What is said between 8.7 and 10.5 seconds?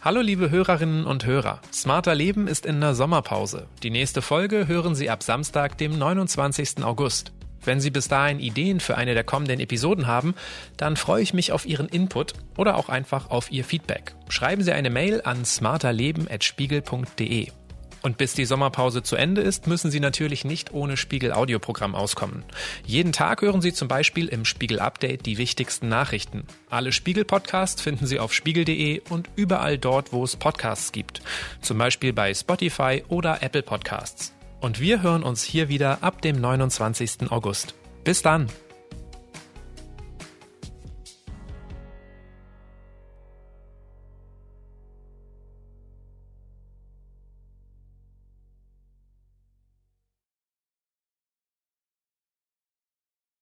für eine der kommenden Episoden haben,